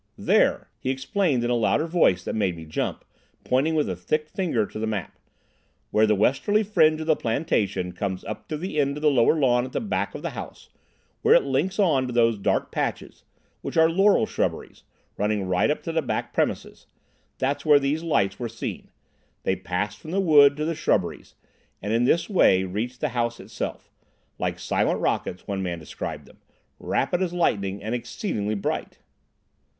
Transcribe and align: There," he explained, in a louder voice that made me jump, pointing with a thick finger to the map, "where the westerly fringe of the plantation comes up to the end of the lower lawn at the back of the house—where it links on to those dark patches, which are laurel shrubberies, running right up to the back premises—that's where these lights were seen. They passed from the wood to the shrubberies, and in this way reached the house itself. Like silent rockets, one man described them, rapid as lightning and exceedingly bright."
There," 0.17 0.71
he 0.79 0.89
explained, 0.89 1.43
in 1.43 1.51
a 1.51 1.55
louder 1.55 1.85
voice 1.85 2.23
that 2.23 2.33
made 2.33 2.55
me 2.57 2.65
jump, 2.65 3.05
pointing 3.43 3.75
with 3.75 3.87
a 3.87 3.95
thick 3.95 4.27
finger 4.29 4.65
to 4.65 4.79
the 4.79 4.87
map, 4.87 5.15
"where 5.91 6.07
the 6.07 6.15
westerly 6.15 6.63
fringe 6.63 6.99
of 7.01 7.05
the 7.05 7.15
plantation 7.15 7.91
comes 7.91 8.23
up 8.23 8.47
to 8.47 8.57
the 8.57 8.79
end 8.79 8.97
of 8.97 9.03
the 9.03 9.11
lower 9.11 9.35
lawn 9.35 9.63
at 9.63 9.73
the 9.73 9.79
back 9.79 10.15
of 10.15 10.23
the 10.23 10.31
house—where 10.31 11.35
it 11.35 11.43
links 11.43 11.77
on 11.77 12.07
to 12.07 12.13
those 12.13 12.39
dark 12.39 12.71
patches, 12.71 13.25
which 13.61 13.77
are 13.77 13.91
laurel 13.91 14.25
shrubberies, 14.25 14.81
running 15.19 15.45
right 15.47 15.69
up 15.69 15.83
to 15.83 15.91
the 15.91 16.01
back 16.01 16.33
premises—that's 16.33 17.63
where 17.63 17.77
these 17.79 18.01
lights 18.01 18.39
were 18.39 18.49
seen. 18.49 18.89
They 19.43 19.55
passed 19.55 19.99
from 19.99 20.09
the 20.09 20.19
wood 20.19 20.57
to 20.57 20.65
the 20.65 20.73
shrubberies, 20.73 21.35
and 21.79 21.93
in 21.93 22.05
this 22.05 22.27
way 22.27 22.63
reached 22.63 23.01
the 23.01 23.09
house 23.09 23.39
itself. 23.39 23.91
Like 24.39 24.57
silent 24.57 24.99
rockets, 24.99 25.45
one 25.47 25.61
man 25.61 25.77
described 25.77 26.25
them, 26.25 26.39
rapid 26.79 27.21
as 27.21 27.33
lightning 27.33 27.83
and 27.83 27.93
exceedingly 27.93 28.55
bright." 28.55 28.97